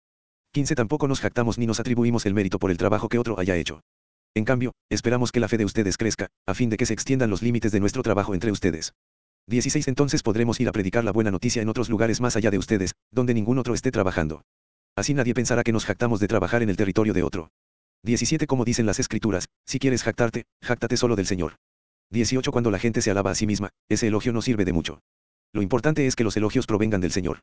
[0.52, 0.74] 15.
[0.74, 3.82] Tampoco nos jactamos ni nos atribuimos el mérito por el trabajo que otro haya hecho.
[4.34, 7.28] En cambio, esperamos que la fe de ustedes crezca, a fin de que se extiendan
[7.28, 8.94] los límites de nuestro trabajo entre ustedes.
[9.48, 9.88] 16.
[9.88, 12.92] Entonces podremos ir a predicar la buena noticia en otros lugares más allá de ustedes,
[13.10, 14.42] donde ningún otro esté trabajando.
[14.96, 17.50] Así nadie pensará que nos jactamos de trabajar en el territorio de otro.
[18.02, 21.57] 17 Como dicen las escrituras, si quieres jactarte, jáctate solo del Señor.
[22.11, 25.00] 18 Cuando la gente se alaba a sí misma, ese elogio no sirve de mucho.
[25.52, 27.40] Lo importante es que los elogios provengan del Señor.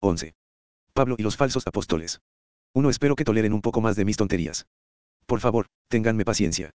[0.00, 0.34] 11.
[0.92, 2.20] Pablo y los falsos apóstoles.
[2.74, 2.90] 1.
[2.90, 4.66] Espero que toleren un poco más de mis tonterías.
[5.26, 6.70] Por favor, ténganme paciencia.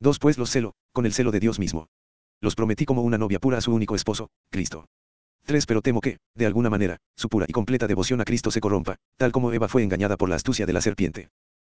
[0.00, 0.18] 2.
[0.18, 1.88] Pues los celo, con el celo de Dios mismo.
[2.40, 4.86] Los prometí como una novia pura a su único esposo, Cristo.
[5.46, 5.66] 3.
[5.66, 8.96] Pero temo que, de alguna manera, su pura y completa devoción a Cristo se corrompa,
[9.16, 11.28] tal como Eva fue engañada por la astucia de la serpiente.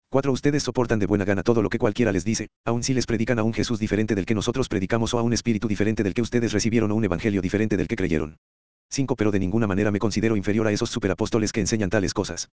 [0.10, 0.32] 4.
[0.32, 3.39] Ustedes soportan de buena gana todo lo que cualquiera les dice, aun si les predican
[3.39, 6.21] a un Jesús diferente del que nosotros predicamos o a un espíritu diferente del que
[6.21, 8.38] ustedes recibieron o un evangelio diferente del que creyeron.
[8.91, 9.15] 5.
[9.15, 12.49] Pero de ninguna manera me considero inferior a esos superapóstoles que enseñan tales cosas.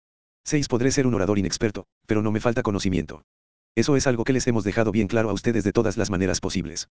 [0.44, 0.66] 6.
[0.66, 3.22] Podré ser un orador inexperto, pero no me falta conocimiento.
[3.76, 6.40] Eso es algo que les hemos dejado bien claro a ustedes de todas las maneras
[6.40, 6.88] posibles.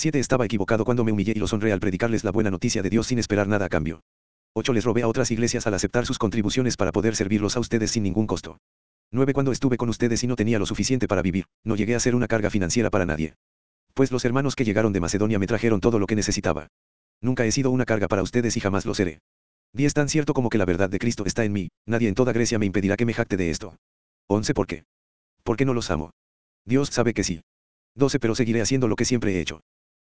[0.00, 0.16] 7.
[0.20, 3.08] Estaba equivocado cuando me humillé y los honré al predicarles la buena noticia de Dios
[3.08, 4.04] sin esperar nada a cambio.
[4.54, 4.72] 8.
[4.72, 8.04] Les robé a otras iglesias al aceptar sus contribuciones para poder servirlos a ustedes sin
[8.04, 8.58] ningún costo.
[9.10, 9.32] 9.
[9.32, 12.14] Cuando estuve con ustedes y no tenía lo suficiente para vivir, no llegué a ser
[12.14, 13.34] una carga financiera para nadie.
[13.92, 16.68] Pues los hermanos que llegaron de Macedonia me trajeron todo lo que necesitaba.
[17.20, 19.18] Nunca he sido una carga para ustedes y jamás lo seré.
[19.72, 19.94] 10.
[19.94, 22.60] Tan cierto como que la verdad de Cristo está en mí, nadie en toda Grecia
[22.60, 23.74] me impedirá que me jacte de esto.
[24.28, 24.54] 11.
[24.54, 24.84] ¿Por qué?
[25.42, 26.12] Porque no los amo.
[26.64, 27.40] Dios sabe que sí.
[27.96, 28.20] 12.
[28.20, 29.60] Pero seguiré haciendo lo que siempre he hecho.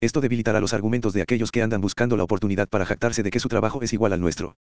[0.04, 3.40] Esto debilitará los argumentos de aquellos que andan buscando la oportunidad para jactarse de que
[3.40, 4.58] su trabajo es igual al nuestro.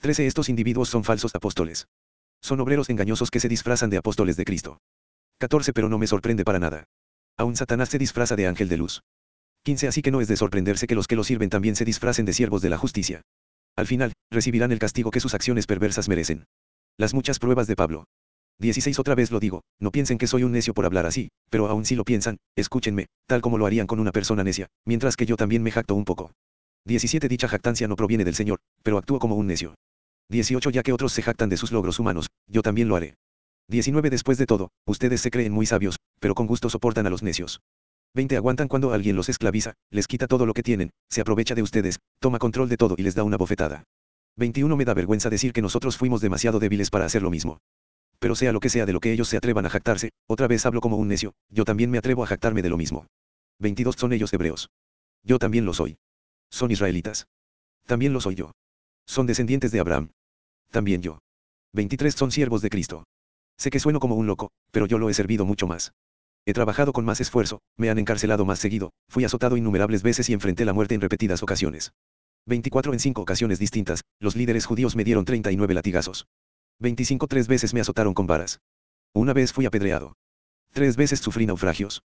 [0.00, 0.26] 13.
[0.26, 1.86] Estos individuos son falsos apóstoles.
[2.42, 4.80] Son obreros engañosos que se disfrazan de apóstoles de Cristo.
[5.38, 5.72] 14.
[5.72, 6.88] Pero no me sorprende para nada.
[7.36, 9.04] Aún Satanás se disfraza de ángel de luz.
[9.62, 9.86] 15.
[9.86, 12.32] Así que no es de sorprenderse que los que lo sirven también se disfracen de
[12.32, 13.22] siervos de la justicia.
[13.76, 16.46] Al final, recibirán el castigo que sus acciones perversas merecen.
[16.96, 18.06] Las muchas pruebas de Pablo.
[18.60, 21.66] 16 Otra vez lo digo, no piensen que soy un necio por hablar así, pero
[21.68, 25.24] aun si lo piensan, escúchenme, tal como lo harían con una persona necia, mientras que
[25.24, 26.32] yo también me jacto un poco.
[26.84, 29.76] 17 Dicha jactancia no proviene del Señor, pero actúo como un necio.
[30.28, 33.14] 18 Ya que otros se jactan de sus logros humanos, yo también lo haré.
[33.68, 37.22] 19 Después de todo, ustedes se creen muy sabios, pero con gusto soportan a los
[37.22, 37.60] necios.
[38.14, 41.62] 20 Aguantan cuando alguien los esclaviza, les quita todo lo que tienen, se aprovecha de
[41.62, 43.84] ustedes, toma control de todo y les da una bofetada.
[44.36, 47.58] 21 Me da vergüenza decir que nosotros fuimos demasiado débiles para hacer lo mismo
[48.20, 50.64] pero sea lo que sea de lo que ellos se atrevan a jactarse, otra vez
[50.66, 53.06] hablo como un necio, yo también me atrevo a jactarme de lo mismo.
[53.58, 54.70] 22 son ellos hebreos.
[55.24, 55.98] Yo también lo soy.
[56.50, 57.26] Son israelitas.
[57.86, 58.52] También lo soy yo.
[59.06, 60.10] Son descendientes de Abraham.
[60.70, 61.18] También yo.
[61.72, 63.04] 23 son siervos de Cristo.
[63.56, 65.92] Sé que sueno como un loco, pero yo lo he servido mucho más.
[66.46, 70.32] He trabajado con más esfuerzo, me han encarcelado más seguido, fui azotado innumerables veces y
[70.32, 71.92] enfrenté la muerte en repetidas ocasiones.
[72.46, 76.26] 24 en cinco ocasiones distintas, los líderes judíos me dieron 39 latigazos.
[76.80, 78.60] 25 tres veces me azotaron con varas.
[79.14, 80.14] Una vez fui apedreado.
[80.72, 82.02] Tres veces sufrí naufragios.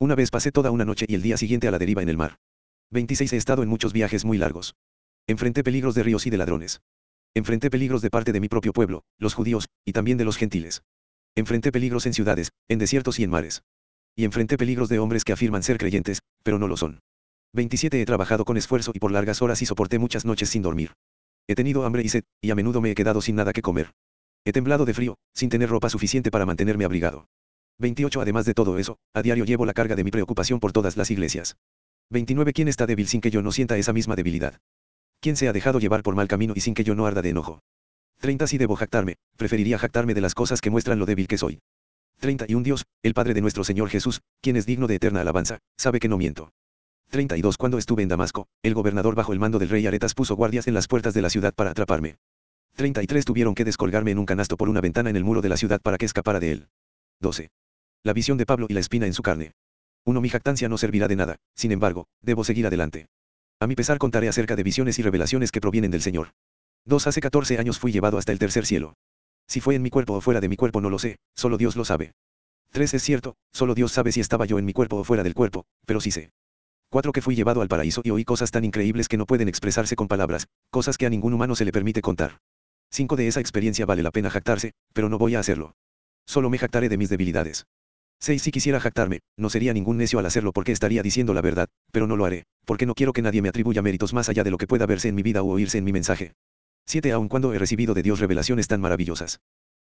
[0.00, 2.16] Una vez pasé toda una noche y el día siguiente a la deriva en el
[2.16, 2.38] mar.
[2.90, 4.76] 26 he estado en muchos viajes muy largos.
[5.26, 6.80] Enfrenté peligros de ríos y de ladrones.
[7.34, 10.82] Enfrenté peligros de parte de mi propio pueblo, los judíos, y también de los gentiles.
[11.34, 13.62] Enfrenté peligros en ciudades, en desiertos y en mares.
[14.16, 17.00] Y enfrenté peligros de hombres que afirman ser creyentes, pero no lo son.
[17.52, 20.92] 27 He trabajado con esfuerzo y por largas horas y soporté muchas noches sin dormir.
[21.46, 23.92] He tenido hambre y sed, y a menudo me he quedado sin nada que comer.
[24.46, 27.28] He temblado de frío, sin tener ropa suficiente para mantenerme abrigado.
[27.78, 30.98] 28 Además de todo eso, a diario llevo la carga de mi preocupación por todas
[30.98, 31.56] las iglesias.
[32.10, 34.60] 29 ¿Quién está débil sin que yo no sienta esa misma debilidad?
[35.20, 37.30] ¿Quién se ha dejado llevar por mal camino y sin que yo no arda de
[37.30, 37.62] enojo?
[38.20, 41.60] 30 Si debo jactarme, preferiría jactarme de las cosas que muestran lo débil que soy.
[42.20, 46.00] 31 Dios, el Padre de nuestro Señor Jesús, quien es digno de eterna alabanza, sabe
[46.00, 46.52] que no miento.
[47.08, 50.66] 32 Cuando estuve en Damasco, el gobernador bajo el mando del rey Aretas puso guardias
[50.68, 52.16] en las puertas de la ciudad para atraparme.
[52.76, 55.56] 33 Tuvieron que descolgarme en un canasto por una ventana en el muro de la
[55.56, 56.68] ciudad para que escapara de él.
[57.20, 57.50] 12.
[58.02, 59.52] La visión de Pablo y la espina en su carne.
[60.04, 60.20] 1.
[60.20, 63.06] Mi jactancia no servirá de nada, sin embargo, debo seguir adelante.
[63.60, 66.32] A mi pesar contaré acerca de visiones y revelaciones que provienen del Señor.
[66.86, 67.06] 2.
[67.06, 68.94] Hace 14 años fui llevado hasta el tercer cielo.
[69.46, 71.76] Si fue en mi cuerpo o fuera de mi cuerpo no lo sé, solo Dios
[71.76, 72.12] lo sabe.
[72.72, 72.94] 3.
[72.94, 75.64] Es cierto, solo Dios sabe si estaba yo en mi cuerpo o fuera del cuerpo,
[75.86, 76.32] pero sí sé.
[76.90, 77.12] 4.
[77.12, 80.08] Que fui llevado al paraíso y oí cosas tan increíbles que no pueden expresarse con
[80.08, 82.40] palabras, cosas que a ningún humano se le permite contar.
[82.90, 83.16] 5.
[83.16, 85.74] De esa experiencia vale la pena jactarse, pero no voy a hacerlo.
[86.26, 87.66] Solo me jactaré de mis debilidades.
[88.20, 88.42] 6.
[88.42, 92.06] Si quisiera jactarme, no sería ningún necio al hacerlo porque estaría diciendo la verdad, pero
[92.06, 94.58] no lo haré, porque no quiero que nadie me atribuya méritos más allá de lo
[94.58, 96.32] que pueda verse en mi vida o oírse en mi mensaje.
[96.86, 97.12] 7.
[97.12, 99.40] Aun cuando he recibido de Dios revelaciones tan maravillosas.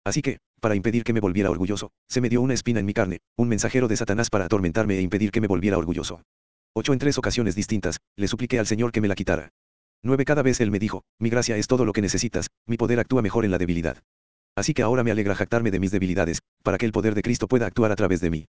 [0.04, 2.94] Así que, para impedir que me volviera orgulloso, se me dio una espina en mi
[2.94, 6.22] carne, un mensajero de Satanás para atormentarme e impedir que me volviera orgulloso.
[6.74, 6.94] 8.
[6.94, 9.50] En tres ocasiones distintas, le supliqué al Señor que me la quitara.
[10.06, 10.24] 9.
[10.24, 13.24] Cada vez Él me dijo, mi gracia es todo lo que necesitas, mi poder actúa
[13.24, 14.04] mejor en la debilidad.
[14.56, 17.48] Así que ahora me alegra jactarme de mis debilidades, para que el poder de Cristo
[17.48, 18.46] pueda actuar a través de mí.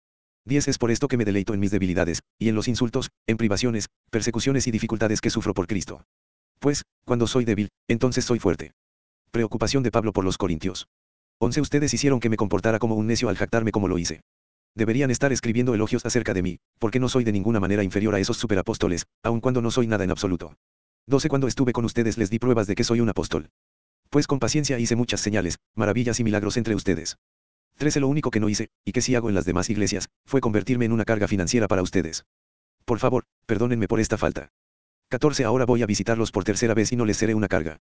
[0.47, 3.37] 10 es por esto que me deleito en mis debilidades, y en los insultos, en
[3.37, 6.05] privaciones, persecuciones y dificultades que sufro por Cristo.
[6.61, 8.71] Pues, cuando soy débil, entonces soy fuerte.
[9.33, 10.87] Preocupación de Pablo por los Corintios.
[11.41, 14.21] 11 Ustedes hicieron que me comportara como un necio al jactarme como lo hice.
[14.77, 18.21] Deberían estar escribiendo elogios acerca de mí, porque no soy de ninguna manera inferior a
[18.21, 20.55] esos superapóstoles, aun cuando no soy nada en absoluto.
[21.11, 23.51] 12 Cuando estuve con ustedes les di pruebas de que soy un apóstol.
[24.11, 27.19] Pues con paciencia hice muchas señales, maravillas y milagros entre ustedes.
[27.79, 27.99] 13.
[27.99, 30.85] Lo único que no hice, y que sí hago en las demás iglesias, fue convertirme
[30.85, 32.27] en una carga financiera para ustedes.
[32.85, 34.51] Por favor, perdónenme por esta falta.
[35.09, 35.45] 14.
[35.45, 37.81] Ahora voy a visitarlos por tercera vez y no les seré una carga.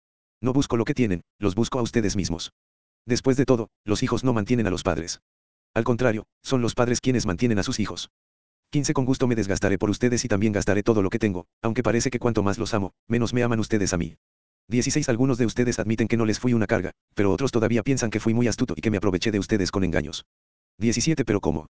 [0.41, 2.55] No busco lo que tienen, los busco a ustedes mismos.
[3.05, 5.21] Después de todo, los hijos no mantienen a los padres.
[5.75, 8.11] Al contrario, son los padres quienes mantienen a sus hijos.
[8.73, 8.95] 15.
[8.95, 12.09] Con gusto me desgastaré por ustedes y también gastaré todo lo que tengo, aunque parece
[12.09, 14.15] que cuanto más los amo, menos me aman ustedes a mí.
[14.69, 18.11] 16 Algunos de ustedes admiten que no les fui una carga, pero otros todavía piensan
[18.11, 20.25] que fui muy astuto y que me aproveché de ustedes con engaños.
[20.79, 21.67] 17 Pero ¿cómo?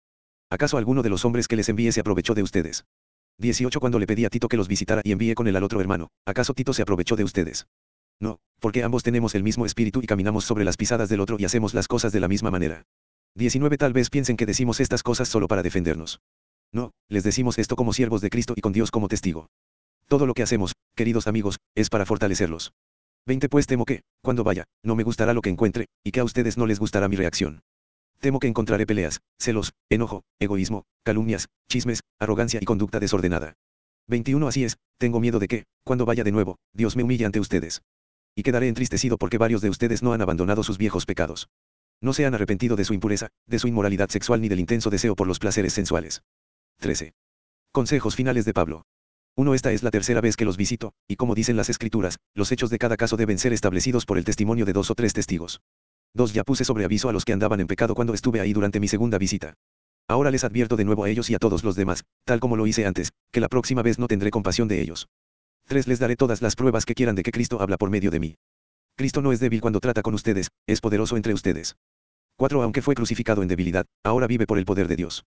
[0.51, 2.85] ¿Acaso alguno de los hombres que les envié se aprovechó de ustedes?
[3.39, 5.81] 18 Cuando le pedí a Tito que los visitara y envié con él al otro
[5.81, 7.67] hermano, ¿acaso Tito se aprovechó de ustedes?
[8.21, 11.47] No, porque ambos tenemos el mismo espíritu y caminamos sobre las pisadas del otro y
[11.47, 12.83] hacemos las cosas de la misma manera.
[13.37, 16.21] 19 Tal vez piensen que decimos estas cosas solo para defendernos.
[16.73, 19.49] No, les decimos esto como siervos de Cristo y con Dios como testigo.
[20.07, 22.73] Todo lo que hacemos, queridos amigos, es para fortalecerlos.
[23.27, 26.25] 20 Pues temo que, cuando vaya, no me gustará lo que encuentre, y que a
[26.25, 27.63] ustedes no les gustará mi reacción.
[28.19, 33.55] Temo que encontraré peleas, celos, enojo, egoísmo, calumnias, chismes, arrogancia y conducta desordenada.
[34.09, 37.41] 21 Así es, tengo miedo de que, cuando vaya de nuevo, Dios me humille ante
[37.41, 37.83] ustedes.
[38.35, 41.49] Y quedaré entristecido porque varios de ustedes no han abandonado sus viejos pecados.
[42.01, 45.15] No se han arrepentido de su impureza, de su inmoralidad sexual ni del intenso deseo
[45.15, 46.23] por los placeres sensuales.
[46.81, 47.13] 13.
[47.73, 48.87] Consejos finales de Pablo.
[49.37, 49.55] 1.
[49.55, 52.71] Esta es la tercera vez que los visito, y como dicen las escrituras, los hechos
[52.71, 55.61] de cada caso deben ser establecidos por el testimonio de dos o tres testigos.
[56.15, 56.33] 2.
[56.33, 58.89] Ya puse sobre aviso a los que andaban en pecado cuando estuve ahí durante mi
[58.89, 59.55] segunda visita.
[60.09, 62.67] Ahora les advierto de nuevo a ellos y a todos los demás, tal como lo
[62.67, 65.07] hice antes, que la próxima vez no tendré compasión de ellos.
[65.67, 65.87] 3.
[65.87, 68.37] Les daré todas las pruebas que quieran de que Cristo habla por medio de mí.
[68.97, 71.77] Cristo no es débil cuando trata con ustedes, es poderoso entre ustedes.
[72.37, 72.63] 4.
[72.63, 75.27] Aunque fue crucificado en debilidad, ahora vive por el poder de Dios.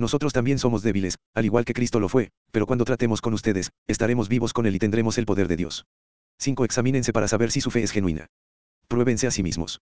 [0.00, 3.70] Nosotros también somos débiles, al igual que Cristo lo fue, pero cuando tratemos con ustedes,
[3.86, 5.84] estaremos vivos con Él y tendremos el poder de Dios.
[6.38, 6.64] 5.
[6.64, 8.28] Examínense para saber si su fe es genuina.
[8.88, 9.82] Pruébense a sí mismos.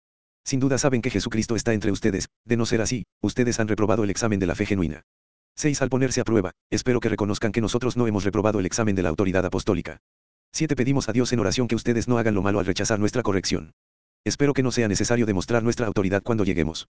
[0.43, 4.03] Sin duda saben que Jesucristo está entre ustedes, de no ser así, ustedes han reprobado
[4.03, 5.03] el examen de la fe genuina.
[5.55, 5.81] 6.
[5.81, 9.03] Al ponerse a prueba, espero que reconozcan que nosotros no hemos reprobado el examen de
[9.03, 10.01] la autoridad apostólica.
[10.51, 10.75] 7.
[10.75, 13.71] Pedimos a Dios en oración que ustedes no hagan lo malo al rechazar nuestra corrección.
[14.25, 16.89] Espero que no sea necesario demostrar nuestra autoridad cuando lleguemos.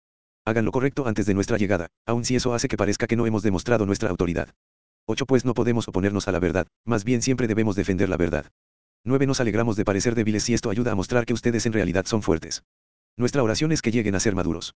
[0.46, 3.26] Hagan lo correcto antes de nuestra llegada, aun si eso hace que parezca que no
[3.26, 4.50] hemos demostrado nuestra autoridad.
[5.08, 5.26] 8.
[5.26, 8.46] Pues no podemos oponernos a la verdad, más bien siempre debemos defender la verdad.
[9.02, 9.26] 9.
[9.26, 12.22] Nos alegramos de parecer débiles si esto ayuda a mostrar que ustedes en realidad son
[12.22, 12.62] fuertes.
[13.16, 14.76] Nuestra oración es que lleguen a ser maduros.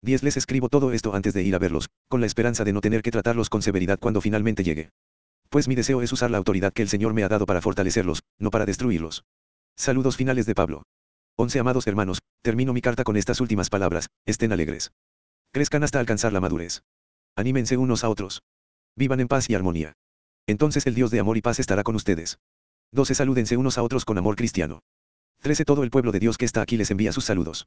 [0.00, 0.22] 10.
[0.22, 3.02] Les escribo todo esto antes de ir a verlos, con la esperanza de no tener
[3.02, 4.88] que tratarlos con severidad cuando finalmente llegue.
[5.50, 8.22] Pues mi deseo es usar la autoridad que el Señor me ha dado para fortalecerlos,
[8.38, 9.24] no para destruirlos.
[9.76, 10.84] Saludos finales de Pablo.
[11.36, 14.92] 11 Amados hermanos, termino mi carta con estas últimas palabras, estén alegres.
[15.52, 16.84] Crezcan hasta alcanzar la madurez.
[17.34, 18.42] Anímense unos a otros.
[18.94, 19.94] Vivan en paz y armonía.
[20.46, 22.38] Entonces el Dios de amor y paz estará con ustedes.
[22.92, 24.80] 12 Salúdense unos a otros con amor cristiano.
[25.40, 27.66] 13 Todo el pueblo de Dios que está aquí les envía sus saludos.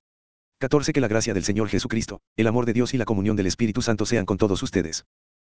[0.59, 3.47] 14 Que la gracia del Señor Jesucristo, el amor de Dios y la comunión del
[3.47, 5.05] Espíritu Santo sean con todos ustedes.